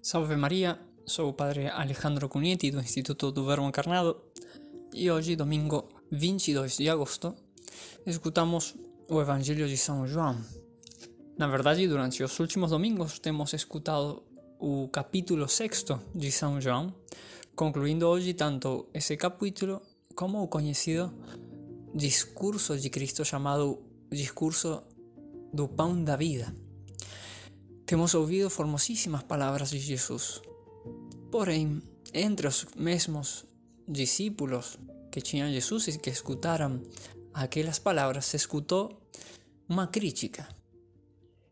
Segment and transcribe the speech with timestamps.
[0.00, 4.16] Salve Maria, sou o Padre Alejandro Cugnetti do Instituto do Verbo Encarnado
[4.94, 7.34] e hoje, domingo 22 de agosto,
[8.06, 8.76] escutamos
[9.08, 10.36] o Evangelho de São João.
[11.36, 14.22] Na verdade, durante os últimos domingos temos escutado
[14.60, 15.84] o capítulo 6
[16.14, 16.94] de São João,
[17.56, 19.82] concluindo hoje tanto esse capítulo
[20.14, 21.12] como o conhecido
[21.92, 24.80] discurso de Cristo chamado Discurso
[25.52, 26.54] do Pão da Vida.
[27.88, 30.42] Temos ouvido formosíssimas palavras de Jesus.
[31.30, 31.80] Porém,
[32.12, 33.46] entre os mesmos
[33.88, 34.78] discípulos
[35.10, 36.82] que tinham Jesus e que escutaram
[37.32, 39.00] aquelas palavras, se escutou
[39.66, 40.46] uma crítica.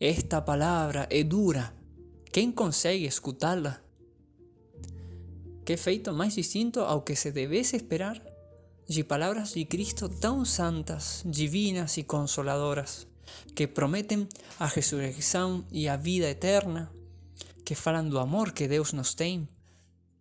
[0.00, 1.74] Esta palavra é dura.
[2.32, 3.82] Quem consegue escutá-la?
[5.66, 8.18] Que feito mais distinto ao que se devesse esperar
[8.88, 13.06] de palavras de Cristo tão santas, divinas e consoladoras
[13.54, 16.90] que prometem a ressurreição e a vida eterna,
[17.64, 19.48] que falam do amor que Deus nos tem,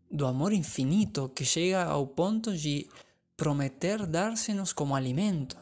[0.09, 2.87] do amor infinito que chega ao ponto de
[3.35, 5.57] prometer dar-se-nos como alimento.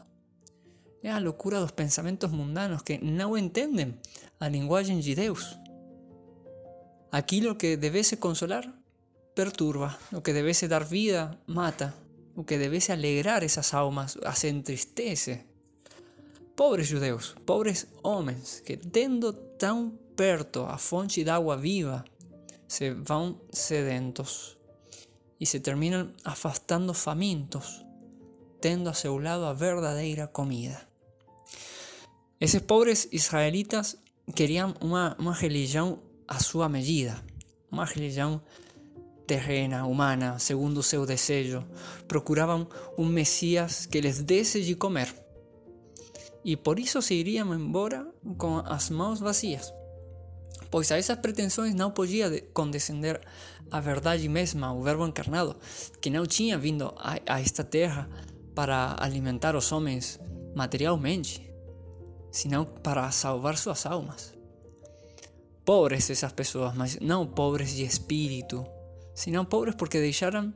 [1.01, 3.97] É a loucura dos pensamentos mundanos que não entendem
[4.39, 5.57] a linguagem de Deus.
[7.11, 8.67] Aquilo que devesse consolar,
[9.33, 9.97] perturba.
[10.11, 11.95] O que devesse dar vida, mata.
[12.35, 15.48] O que devesse alegrar essas almas, as entristece.
[16.59, 22.03] Pobres judeus, pobres homens, que tendo tão perto a fonte d'água viva,
[22.67, 24.57] se vão sedentos
[25.39, 27.85] e se terminam afastando famintos,
[28.59, 30.85] tendo a seu lado a verdadeira comida.
[32.41, 33.95] Esses pobres israelitas
[34.35, 37.23] queriam uma, uma religião à sua medida,
[37.71, 38.41] uma religião
[39.25, 41.65] terrena, humana, segundo o seu desejo.
[42.05, 45.28] Procuravam um Messias que lhes desse de comer
[46.43, 49.73] e por isso se iriam embora com as mãos vazias,
[50.71, 53.21] pois a essas pretensões não podia condescender
[53.71, 55.55] a verdade mesma, o Verbo encarnado,
[56.01, 58.09] que não tinha vindo a, a esta terra
[58.55, 60.19] para alimentar os homens
[60.55, 61.49] materialmente,
[62.31, 64.33] senão para salvar suas almas.
[65.63, 68.65] Pobres essas pessoas, mas não pobres de espírito,
[69.13, 70.53] senão pobres porque deixaram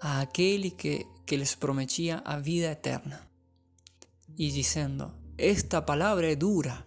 [0.00, 3.20] a aquele que, que les prometia a vida eterna.
[4.38, 6.86] E dizendo: esta palabra es dura.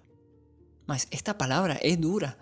[0.87, 2.37] Mas esta palabra es dura.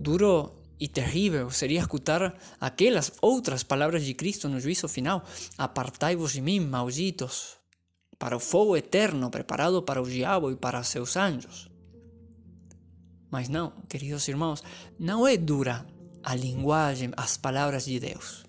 [0.00, 5.24] Duro e terrível seria escutar aquelas outras palavras de Cristo no juízo final:
[5.56, 7.58] Apartai-vos de mim, malditos,
[8.18, 11.70] para o fogo eterno preparado para o diabo e para seus anjos.
[13.30, 14.62] Mas não, queridos irmãos,
[14.98, 15.86] não é dura
[16.22, 18.44] a linguagem, as palavras de Deus.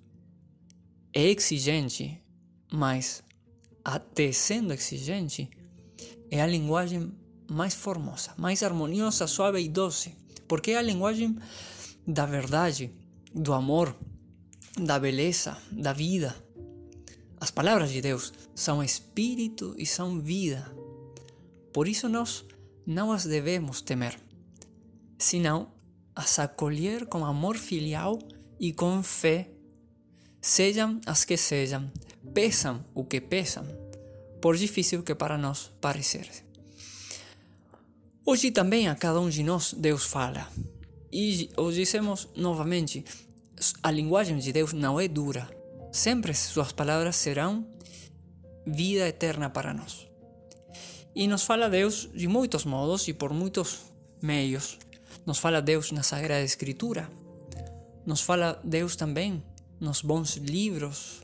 [1.14, 2.22] É exigente,
[2.72, 3.24] mas
[3.84, 5.50] até sendo exigente,
[6.32, 7.12] é a linguagem
[7.50, 10.16] mais formosa, mais harmoniosa, suave e doce,
[10.48, 11.36] porque é a linguagem
[12.06, 12.92] da verdade,
[13.34, 13.96] do amor,
[14.78, 16.36] da beleza, da vida.
[17.40, 20.66] As palavras de Deus são espírito e são vida.
[21.74, 22.46] Por isso nós
[22.86, 24.20] não as devemos temer,
[25.18, 25.72] senão
[26.16, 28.20] as acolher com amor filial
[28.60, 29.50] e com fé,
[30.42, 31.92] sejam as que sejam,
[32.34, 33.89] pesam o que pesam
[34.42, 36.30] por difícil que para nós parecer.
[38.26, 40.48] Hoje também a cada um de nós Deus fala.
[41.12, 43.04] E o dizemos novamente,
[43.82, 45.50] a linguagem de Deus não é dura.
[45.92, 47.68] Sempre suas palavras serão
[48.66, 50.08] vida eterna para nós.
[51.16, 53.80] E nos fala Deus de muitos modos e por muitos
[54.22, 54.78] meios.
[55.26, 57.10] Nos fala Deus na Sagrada Escritura.
[58.06, 59.44] Nos fala Deus também
[59.80, 61.22] nos bons livros,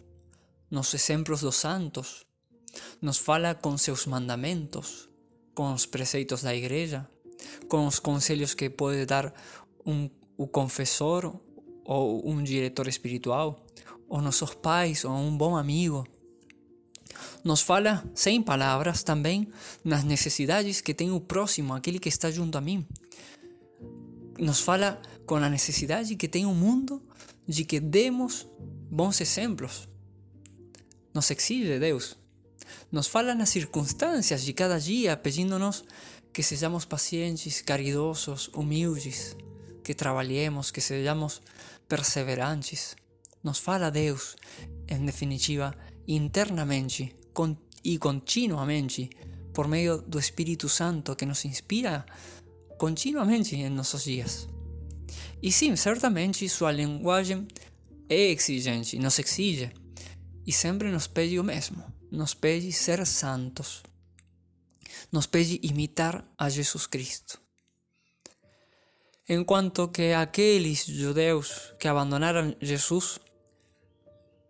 [0.72, 2.26] nos exemplos dos santos,
[3.02, 5.10] nos fala com seus mandamentos,
[5.54, 7.08] com os preceitos da igreja,
[7.68, 9.34] com os conselhos que pode dar
[9.86, 11.40] um, o confessor
[11.84, 13.64] ou um diretor espiritual,
[14.08, 16.06] ou nossos pais ou um bom amigo.
[17.44, 19.48] Nos fala sem palavras também
[19.84, 22.86] nas necessidades que tem o próximo, aquele que está junto a mim.
[24.38, 27.02] Nos fala com a necessidade que tem o mundo
[27.48, 28.48] de que demos
[28.92, 29.88] bons exemplos.
[31.14, 32.18] Nos exige Deus
[32.92, 35.84] nos fala nas circunstâncias de cada dia, pedindo-nos
[36.32, 39.36] que sejamos pacientes, caridosos, humildes,
[39.84, 41.42] que trabalhemos, que sejamos
[41.88, 42.96] perseverantes.
[43.44, 44.36] Nos fala Deus,
[44.88, 45.76] em definitiva,
[46.08, 47.16] internamente
[47.84, 49.10] e continuamente,
[49.54, 52.06] por meio do Espírito Santo que nos inspira
[52.78, 54.48] continuamente em nossos dias.
[55.42, 57.48] E sim, certamente sua linguagem
[58.10, 59.72] é exigente, nos exige,
[60.46, 63.84] e sempre nos pede o mesmo nos pede ser santos,
[65.12, 67.46] nos pede imitar a Jesus Cristo.
[69.28, 73.20] enquanto que aqueles judeus que abandonaram Jesus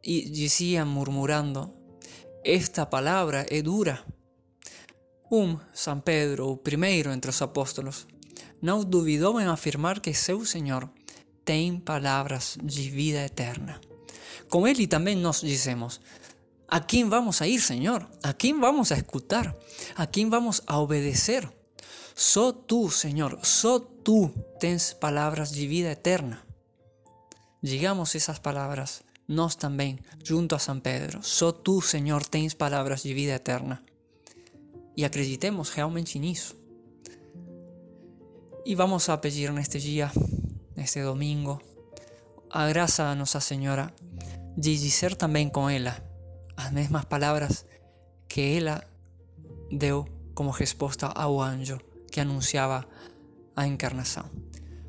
[0.04, 1.74] e diziam murmurando:
[2.44, 4.04] Esta palavra é dura.
[5.32, 8.06] Um, São Pedro, o primeiro entre os apóstolos,
[8.62, 10.90] não duvidou em afirmar que seu Senhor
[11.44, 13.80] tem palavras de vida eterna.
[14.50, 16.00] Com ele também nós dizemos:
[16.68, 18.10] ¿A quién vamos a ir, Señor?
[18.24, 19.58] ¿A quién vamos a escuchar?
[19.96, 21.50] ¿A quién vamos a obedecer?
[22.16, 26.46] Só tú, Señor, só tú tens palabras de vida eterna.
[27.62, 31.22] Digamos esas palabras, nós também, junto a San Pedro.
[31.24, 33.84] Só tú, Señor, tens palabras de vida eterna.
[34.96, 36.56] E acreditemos realmente nisso.
[38.66, 40.12] E vamos a pedir neste dia,
[40.76, 41.62] neste domingo,
[42.50, 43.94] a graça a Nossa Senhora
[44.58, 46.15] de dizer também com ela
[46.58, 47.66] as mesmas palavras
[48.28, 48.84] que ela
[49.72, 51.80] deu como resposta ao anjo
[52.12, 52.86] que anunciava
[53.56, 54.30] a encarnação.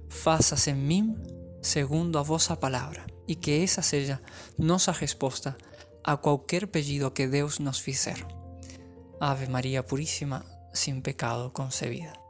[0.09, 1.17] Faça-se em mim
[1.63, 4.21] segundo a vossa palavra, e que essa seja
[4.57, 5.57] nossa resposta
[6.05, 8.25] a qualquer pedido que Deus nos fizer.
[9.21, 12.26] Ave Maria Puríssima, sem pecado concebida.